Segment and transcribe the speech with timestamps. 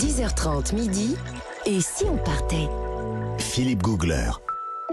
[0.00, 1.14] 10h30 midi.
[1.66, 2.66] Et si on partait?
[3.36, 4.30] Philippe Googler.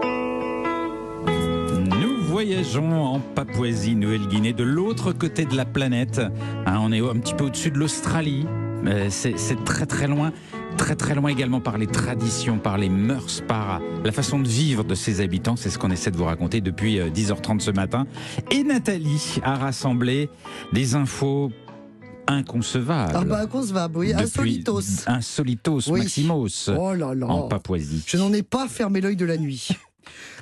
[0.02, 6.20] Nous voyageons en Papouasie-Nouvelle-Guinée, de l'autre côté de la planète.
[6.66, 8.44] Hein, on est un petit peu au-dessus de l'Australie.
[8.86, 10.30] Euh, C'est c'est très très loin.
[10.76, 14.84] Très très loin également par les traditions, par les mœurs, par la façon de vivre
[14.84, 15.56] de ses habitants.
[15.56, 18.06] C'est ce qu'on essaie de vous raconter depuis euh, 10h30 ce matin.
[18.50, 20.28] Et Nathalie a rassemblé
[20.74, 21.50] des infos
[22.28, 23.12] inconcevables.
[23.14, 24.12] Ah bah, inconcevable, oui.
[24.14, 24.80] Insolitos.
[25.06, 26.00] Insolitos, Oui.
[26.00, 27.26] Maximos, Oh là là.
[27.26, 28.04] en Papouasie.
[28.06, 29.68] Je n'en ai pas fermé l'œil de la nuit.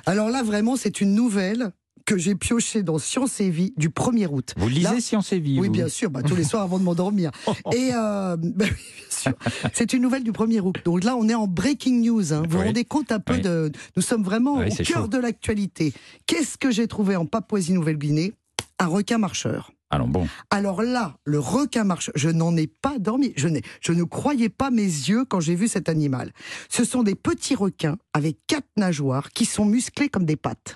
[0.05, 1.71] Alors là, vraiment, c'est une nouvelle
[2.05, 4.53] que j'ai piochée dans Science et Vie du 1er août.
[4.55, 6.79] Vous lisez Là- Science et Vie Oui, vous bien sûr, bah, tous les soirs avant
[6.79, 7.31] de m'endormir.
[7.75, 9.33] Et euh, bah oui, bien sûr.
[9.73, 10.75] c'est une nouvelle du 1er août.
[10.85, 12.31] Donc là, on est en breaking news.
[12.33, 12.43] hein.
[12.45, 12.67] Vous vous Oui.
[12.67, 13.41] rendez compte un peu Oui.
[13.41, 13.71] de.
[13.97, 15.07] Nous sommes vraiment au cœur chaud.
[15.07, 15.93] de l'actualité.
[16.27, 18.33] Qu'est-ce que j'ai trouvé en Papouasie-Nouvelle-Guinée?
[18.79, 19.71] Un requin marcheur.
[19.89, 22.11] Alors bon, Alors là, le requin marche.
[22.15, 23.31] Je n'en ai pas dormi.
[23.37, 26.31] Je, n'ai- je ne croyais pas mes yeux quand j'ai vu cet animal.
[26.69, 30.75] Ce sont des petits requins avec quatre nageoires qui sont musclés comme des pattes.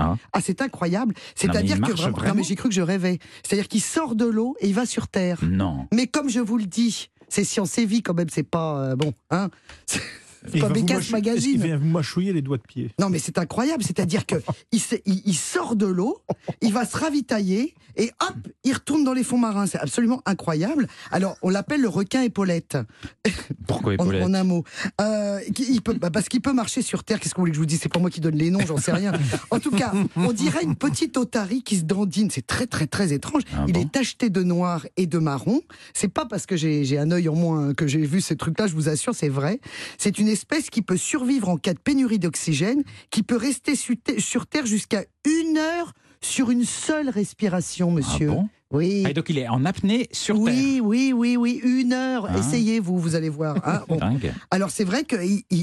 [0.00, 0.14] Ah.
[0.40, 1.14] c'est incroyable.
[1.34, 3.18] C'est-à-dire il que marche vraiment, non, mais j'ai cru que je rêvais.
[3.42, 5.38] C'est-à-dire qu'il sort de l'eau et il va sur terre.
[5.44, 5.86] non.
[5.92, 8.28] Mais comme je vous le dis, c'est science et vie quand même.
[8.30, 9.50] C'est pas euh, bon, hein.
[10.44, 11.52] C'est Il pas va vous Bécasse Magazine.
[11.54, 12.92] qu'il vient vous mâchouiller les doigts de pied.
[13.00, 13.82] Non, mais c'est incroyable.
[13.82, 14.36] C'est-à-dire que
[14.70, 16.18] il, se- il- il sort de l'eau,
[16.62, 19.66] il va se ravitailler et hop, il retourne dans les fonds marins.
[19.66, 20.88] C'est absolument incroyable.
[21.10, 22.78] Alors, on l'appelle le requin épaulette,
[23.66, 24.64] Pourquoi épaulette en un mot.
[25.00, 27.20] Euh, il peut, bah, parce qu'il peut marcher sur terre.
[27.20, 27.80] Qu'est-ce que vous voulez que je vous dise?
[27.82, 29.12] C'est pas moi qui donne les noms, j'en sais rien.
[29.50, 32.30] En tout cas, on dirait une petite otarie qui se dandine.
[32.30, 33.42] C'est très, très, très étrange.
[33.54, 35.60] Ah il bon est tacheté de noir et de marron.
[35.94, 38.74] C'est pas parce que j'ai un œil en moins que j'ai vu ces trucs-là, je
[38.74, 39.60] vous assure, c'est vrai.
[39.98, 43.98] C'est une espèce qui peut survivre en cas de pénurie d'oxygène, qui peut rester su-
[44.18, 48.28] sur Terre jusqu'à une heure sur une seule respiration, monsieur.
[48.30, 49.02] Ah bon oui.
[49.06, 50.44] Ah, donc il est en apnée sur Terre.
[50.54, 52.26] Oui, oui, oui, oui, une heure.
[52.28, 52.36] Ah.
[52.38, 53.56] Essayez, vous, vous allez voir.
[53.66, 53.80] hein.
[53.88, 53.96] Bon.
[53.96, 54.30] Dingue.
[54.50, 55.16] Alors c'est vrai que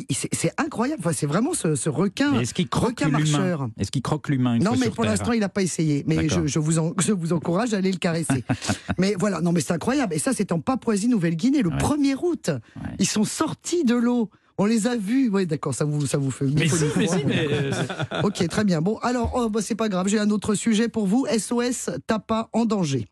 [0.09, 1.02] c'est incroyable.
[1.06, 2.39] Enfin, c'est vraiment ce, ce requin.
[2.39, 3.70] Est-ce qu'il croque l'humain marcheur.
[3.78, 6.03] Est-ce qu'il croque l'humain Non, mais pour l'instant, il n'a pas essayé.
[6.07, 8.44] Mais je, je vous en- je vous encourage à aller le caresser.
[8.97, 10.16] mais voilà, non, mais c'est incroyable.
[10.16, 11.78] Et ça, c'est en Papouasie-Nouvelle-Guinée, le Ouais.
[11.78, 12.50] 1er août.
[12.50, 12.81] Ouais.
[12.97, 14.31] Ils sont sortis de l'eau.
[14.58, 15.30] On les a vus.
[15.32, 16.46] Oui, d'accord, ça vous, ça vous fait.
[16.46, 17.72] Mais si, mais si, mais, euh,
[18.24, 18.82] Ok, très bien.
[18.82, 21.26] Bon, alors, oh, bah, c'est pas grave, j'ai un autre sujet pour vous.
[21.28, 23.06] SOS Tapa en danger.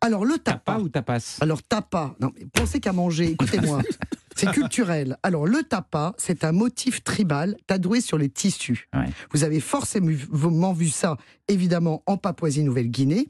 [0.00, 0.74] Alors, le T'as tapa.
[0.74, 1.38] pas ou tapas?
[1.40, 3.82] Alors, tapa, non, mais pensez qu'à manger, écoutez-moi.
[4.34, 5.16] C'est culturel.
[5.22, 8.88] Alors, le tapa, c'est un motif tribal tatoué sur les tissus.
[8.94, 9.06] Ouais.
[9.32, 11.16] Vous avez forcément vu ça,
[11.48, 13.26] évidemment, en Papouasie-Nouvelle-Guinée.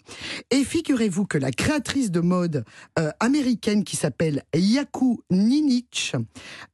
[0.51, 2.65] Et figurez-vous que la créatrice de mode
[2.99, 6.15] euh, américaine qui s'appelle Yaku Ninich,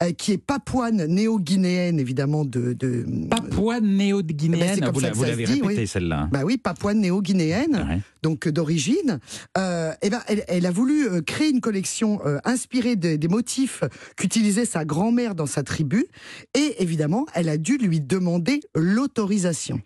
[0.02, 2.72] euh, qui est papouane néo-guinéenne, évidemment, de.
[2.72, 4.74] de Papouane Eh ben, néo-guinéenne.
[4.76, 5.86] c'est comme vous l'avez répété oui.
[5.86, 6.28] celle-là.
[6.32, 8.00] bah oui, papouane néo-guinéenne Ouais.
[8.22, 9.20] Donc euh, d'origine,
[9.58, 13.28] euh, eh ben, elle, elle a voulu euh, créer une collection euh, inspirée des, des
[13.28, 13.82] motifs
[14.16, 16.06] qu'utilisait sa grand-mère dans sa tribu,
[16.54, 19.80] et évidemment, elle a dû lui demander l'autorisation.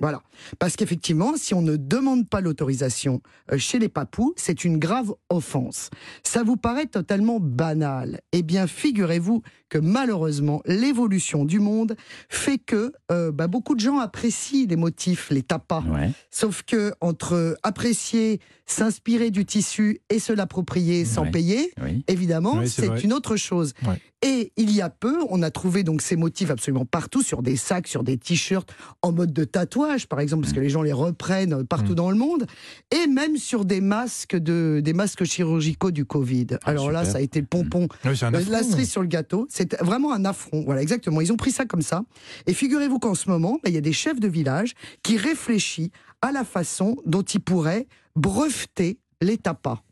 [0.00, 0.22] Voilà.
[0.58, 3.20] Parce qu'effectivement, si on ne demande pas l'autorisation
[3.52, 5.90] euh, chez les papous, c'est une grave offense.
[6.22, 8.20] Ça vous paraît totalement banal.
[8.32, 11.96] Eh bien, figurez-vous que malheureusement, l'évolution du monde
[12.28, 15.82] fait que euh, bah, beaucoup de gens apprécient les motifs, les tapas.
[15.88, 16.10] Ouais.
[16.30, 21.30] Sauf que entre apprécier, s'inspirer du tissu et se l'approprier sans Ouais.
[21.30, 22.04] payer, Oui.
[22.06, 23.72] évidemment, Oui, c'est une autre chose.
[23.86, 24.00] Ouais.
[24.22, 27.56] Et il y a peu, on a trouvé donc ces motifs absolument partout, sur des
[27.56, 30.56] sacs, sur des t-shirts, en mode de tatouage, par exemple, parce Mm.
[30.56, 32.46] que les gens les reprennent partout dans le monde,
[32.90, 36.46] et même sur des masques de, des masques chirurgicaux du Covid.
[36.64, 38.52] Alors là, Ah, ça a été le pompon Oui, c'est un euh, affront.
[38.52, 40.62] la cerise sur le gâteau, c'est vraiment un affront.
[40.64, 41.20] Voilà, exactement.
[41.20, 42.02] Ils ont pris ça comme ça.
[42.46, 45.90] Et figurez-vous qu'en ce moment, bah, il y a des chefs de village qui réfléchissent
[46.22, 49.82] à la façon dont ils pourraient breveter les tapas.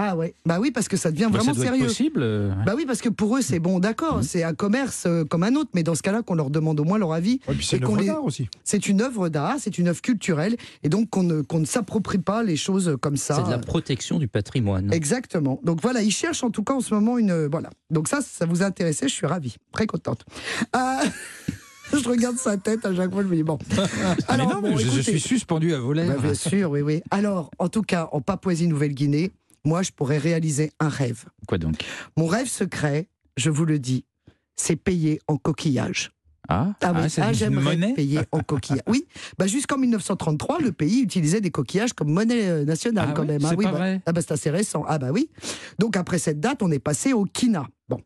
[0.00, 0.10] Ah.
[0.10, 0.32] Ah ouais.
[0.46, 1.82] Bah oui, parce que ça devient Bah, vraiment ça doit sérieux.
[1.82, 2.20] être possible.
[2.22, 4.22] euh, Bah oui, parce que pour eux, c'est bon, d'accord, Mhm.
[4.22, 6.84] c'est un commerce euh, comme un autre, mais dans ce cas-là, qu'on leur demande au
[6.84, 7.40] moins leur avis.
[7.48, 8.48] Ouais, c'est une qu'on œuvre les- d'art aussi.
[8.64, 12.18] C'est une œuvre d'art, c'est une œuvre culturelle, et donc qu'on ne, qu'on ne s'approprie
[12.18, 13.36] pas les choses comme ça.
[13.36, 14.92] C'est de la protection du patrimoine.
[14.92, 15.60] Exactement.
[15.64, 17.46] Donc voilà, ils cherchent en tout cas en ce moment une.
[17.46, 17.70] Voilà.
[17.90, 20.24] Donc ça, ça vous intéressait, je suis ravie, très contente.
[20.76, 20.78] Euh,
[21.92, 23.58] je regarde sa tête à chaque fois, je me dis bon.
[24.30, 26.22] mais non, mais bon, je, suis suspendu à vos Bah, lèvres.
[26.22, 27.02] bien sûr, oui, oui.
[27.10, 29.32] Alors, en tout cas, en Papouasie-Nouvelle-Guinée,
[29.64, 31.24] moi, je pourrais réaliser un rêve.
[31.46, 31.76] Quoi donc?
[32.16, 34.04] Mon rêve secret, je vous le dis,
[34.56, 36.10] c'est payer en coquillage.
[36.50, 38.82] Ah, Ah oui, ah, une j'aimerais payer en coquillage.
[38.86, 39.06] Oui,
[39.38, 43.44] bah, jusqu'en 1933, le pays utilisait des coquillages comme monnaie euh, nationale Ah quand même.
[43.44, 43.48] hein.
[43.50, 44.82] c'est oui, pas bah, vrai ah bah, c'est assez récent.
[44.88, 45.28] Ah bah oui.
[45.78, 47.66] Donc après cette date, on est passé au kina.
[47.90, 48.00] Bon.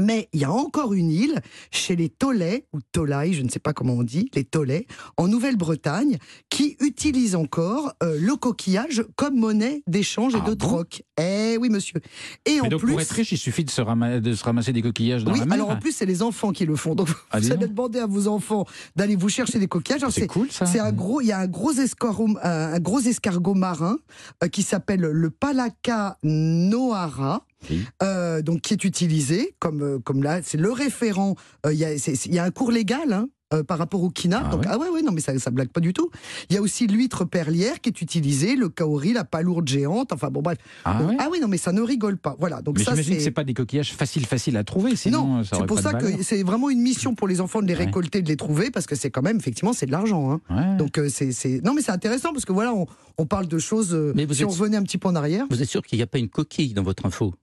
[0.00, 3.58] Mais il y a encore une île, chez les Tolais, ou Tolai, je ne sais
[3.58, 4.86] pas comment on dit, les Tolais,
[5.16, 6.18] en Nouvelle-Bretagne,
[6.48, 11.02] qui utilise encore euh, le coquillage comme monnaie d'échange et Ah de bon troc.
[11.20, 12.00] Eh oui, monsieur.
[12.46, 12.92] Et Mais en donc plus.
[12.92, 15.40] pour être riche, il suffit de se, rama- de se ramasser des coquillages dans Oui,
[15.40, 15.54] la mer.
[15.54, 16.94] alors en plus, c'est les enfants qui le font.
[16.94, 17.70] Donc, Ah, vous allez donc.
[17.74, 18.64] demander à vos enfants
[18.96, 20.00] d'aller vous chercher des coquillages.
[20.10, 20.66] C'est cool ça.
[20.66, 23.98] c'est un gros, il y a un gros escargot, un, un gros escargot marin
[24.42, 27.44] euh, qui s'appelle le Palaka noara.
[27.70, 27.84] Oui.
[28.02, 31.34] euh, donc qui est utilisé comme euh, comme là, c'est le référent.
[31.66, 33.12] euh, Il y, y a un cours légal.
[33.12, 35.36] hein, euh, par rapport au kina, Ah donc ouais ah ouais ouais non mais ça
[35.40, 36.08] ça blague pas du tout.
[36.50, 40.28] Il y a aussi l'huître perlière qui est utilisée, le kaori, la palourde géante, enfin
[40.30, 40.56] bon bref.
[40.84, 42.36] Ah Donc, ouais ah oui non mais ça ne rigole pas.
[42.38, 45.38] Voilà donc Mais ça j'imagine que c'est pas des coquillages faciles faciles à trouver, sinon
[45.38, 47.86] non, c'est pour ça que c'est vraiment une mission pour les enfants de les Ouais.
[47.86, 50.40] récolter, de les trouver, parce que c'est quand même, effectivement, c'est de l'argent.
[50.48, 50.76] hein.
[50.76, 52.86] Donc euh, c'est, c'est- non mais c'est intéressant parce que voilà, on,
[53.18, 53.94] on parle de choses.
[53.94, 55.46] euh, Mais vous si êtes- on revenait un petit peu en arrière.
[55.50, 57.34] Vous êtes sûr qu'il n'y a pas une coquille dans votre info?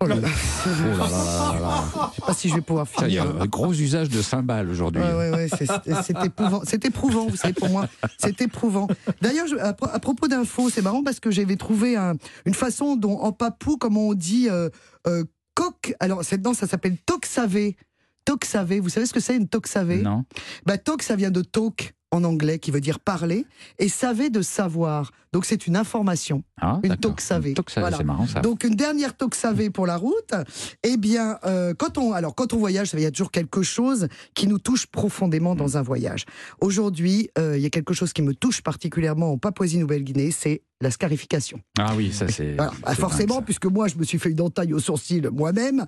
[0.00, 2.10] Oh là là, Oh là là là là.
[2.10, 3.42] je sais pas si je vais pouvoir Ça, Il y a finir.
[3.42, 5.02] un gros usage de cymbales aujourd'hui.
[5.02, 6.60] Ouais, ouais, ouais, c'est, éprouvant.
[6.64, 7.88] C'est éprouvant, vous savez, pour moi.
[8.16, 8.86] C'est éprouvant.
[9.20, 12.14] D'ailleurs, à, pro- à propos d'infos, c'est marrant parce que j'avais trouvé un-
[12.46, 14.68] une façon dont, en papou, comment on dit, euh,
[15.08, 15.24] euh,
[15.54, 15.94] coq.
[15.98, 17.76] Alors, c'est, non, ça s'appelle toxavé.
[18.24, 18.78] Toxavé.
[18.78, 20.24] Vous savez ce que c'est une toxavé Non.
[20.64, 23.46] Bah, talk, ça vient de talk en anglais, qui veut dire parler,
[23.78, 25.10] et savait de savoir.
[25.32, 26.42] Donc c'est une information.
[26.60, 27.54] Ah, Une toxavée.
[27.54, 28.04] Toxavée, Voilà.
[28.04, 28.40] marrant ça.
[28.40, 30.34] Donc une dernière talk savée pour la route.
[30.82, 34.08] Eh bien, euh, quand on alors quand on voyage, il y a toujours quelque chose
[34.34, 36.24] qui nous touche profondément dans un voyage.
[36.60, 40.90] Aujourd'hui, euh, il y a quelque chose qui me touche particulièrement en Papouasie-Nouvelle-Guinée, c'est la
[40.92, 41.60] scarification.
[41.78, 42.54] Ah oui, ça c'est.
[42.54, 42.70] Voilà.
[42.82, 43.44] Bah, c'est forcément, dingue, ça.
[43.46, 45.86] puisque moi, je me suis fait une entaille au sourcil moi-même.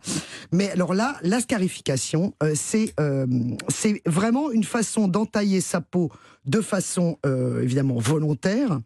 [0.52, 3.26] Mais alors là, la scarification, euh, c'est euh,
[3.68, 6.10] c'est vraiment une façon d'entailler sa peau
[6.46, 8.80] de façon euh, évidemment volontaire.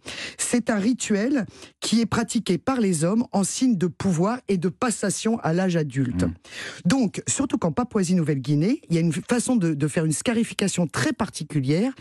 [0.54, 1.46] C'est un rituel
[1.80, 5.74] qui est pratiqué par les hommes en signe de pouvoir et de passation à l'âge
[5.74, 6.22] adulte.
[6.22, 6.34] Mm.
[6.84, 11.12] Donc, surtout qu'en Papouasie-Nouvelle-Guinée, il y a une façon de, de faire une scarification très
[11.12, 11.92] particulière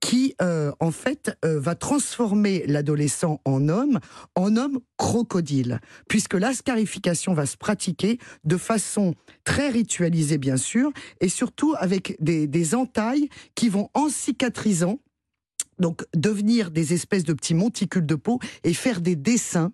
[0.00, 3.98] qui, euh, en fait, euh, va transformer l'adolescent en homme,
[4.34, 10.92] en homme crocodile, puisque la scarification va se pratiquer de façon très ritualisée, bien sûr,
[11.22, 14.98] et surtout avec des, des entailles qui vont, en cicatrisant,
[15.82, 19.72] donc devenir des espèces de petits monticules de peau et faire des dessins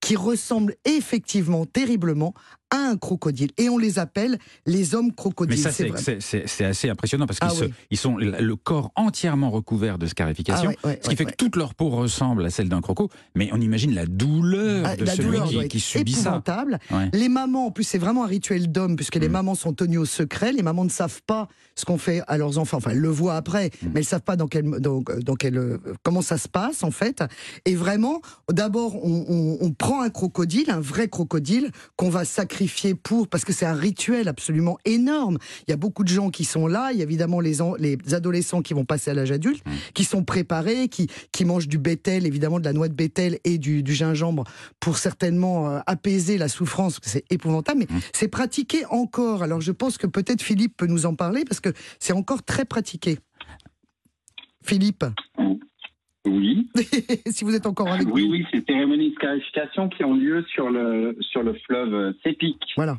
[0.00, 2.34] qui ressemblent effectivement terriblement
[2.70, 3.50] à un crocodile.
[3.58, 5.58] Et on les appelle les hommes Mais crocodiles.
[5.58, 7.72] ça, c'est assez impressionnant parce qu'ils Ah se- oui.
[7.90, 11.74] ils sont le corps entièrement recouvert de scarification, Ah ce qui fait que toute leur
[11.74, 13.08] peau ressemble à celle d'un croco.
[13.34, 16.42] Mais on imagine la douleur Ah, de la celui douleur qui, subit ça.
[16.90, 17.10] Ouais.
[17.12, 19.32] Les mamans, en plus, c'est vraiment un rituel d'homme, puisque les Mm.
[19.32, 20.52] mamans sont tenues au secret.
[20.52, 22.76] Les mamans ne savent pas ce qu'on fait à leurs enfants.
[22.78, 23.86] Enfin, elles le voient après, Mm.
[23.94, 26.90] mais elles savent pas dans quel, dans, dans quel, euh, comment ça se passe, en
[26.90, 27.22] fait.
[27.64, 28.20] Et vraiment,
[28.50, 32.59] d'abord, on, on- on prend un crocodile, un vrai crocodile, qu'on va sacrifier
[33.02, 35.38] pour, parce que c'est un rituel absolument énorme.
[35.66, 36.90] Il y a beaucoup de gens qui sont là.
[36.92, 39.70] Il y a évidemment les, en- les adolescents qui vont passer à l'âge adulte, Mm.
[39.94, 43.58] qui sont préparés, qui, qui mangent du bétel, évidemment de la noix de bétel et
[43.58, 44.44] du, du gingembre
[44.80, 48.00] pour certainement euh, apaiser la souffrance, c'est épouvantable, mais Mm.
[48.12, 49.42] c'est pratiqué encore.
[49.42, 52.64] Alors je pense que peut-être Philippe peut nous en parler, parce que c'est encore très
[52.64, 53.18] pratiqué.
[54.62, 55.04] Philippe,
[56.26, 56.68] Oui,
[57.26, 58.32] si vous êtes encore avec oui, nous.
[58.32, 62.58] oui, c'est cérémonies de scarification qui ont lieu sur le sur le fleuve euh, Sepik,
[62.76, 62.96] Voilà.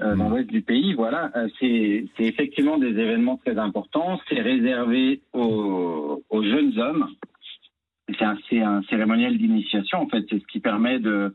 [0.00, 0.94] euh, dans l'ouest du pays.
[0.94, 4.18] Voilà, Euh, c'est c'est effectivement des événements très importants.
[4.28, 7.08] C'est réservé aux, aux jeunes hommes.
[8.48, 10.24] C'est un, cérémonial d'initiation en fait.
[10.30, 11.34] C'est ce qui permet de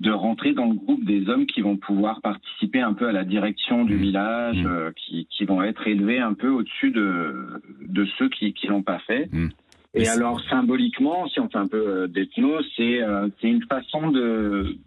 [0.00, 3.22] de rentrer dans le groupe des hommes qui vont pouvoir participer un peu à la
[3.24, 4.00] direction du Mmh.
[4.00, 4.66] village, Mmh.
[4.66, 8.82] euh, qui qui vont être élevés un peu au-dessus de de ceux qui qui l'ont
[8.82, 9.28] pas fait.
[9.32, 9.50] Mmh.
[9.98, 13.64] Et Mais alors symboliquement, si on fait un peu euh, d'ethno, c'est euh, c'est une
[13.64, 14.78] façon de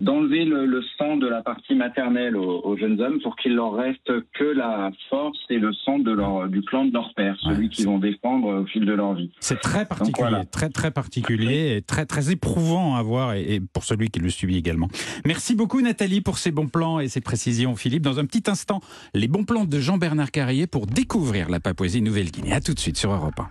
[0.00, 3.74] d'enlever le, le sang de la partie maternelle aux, aux jeunes hommes pour qu'il leur
[3.74, 7.66] reste que la force et le sang de leur du clan de leur père, celui
[7.66, 9.30] Ouais, qu'ils vont défendre au fil de leur vie.
[9.40, 10.44] C'est très particulier, voilà.
[10.46, 14.30] très très particulier et très très éprouvant à voir et, et pour celui qui le
[14.30, 14.88] subit également.
[15.26, 17.76] Merci beaucoup Nathalie pour ces bons plans et ces précisions.
[17.76, 18.80] Philippe, dans un petit instant,
[19.12, 22.52] les bons plans de Jean-Bernard Carrier pour découvrir la Papouasie-Nouvelle-Guinée.
[22.52, 23.38] À tout de suite sur Europe 1.